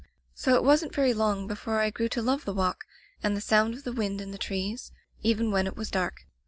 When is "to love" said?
2.09-2.43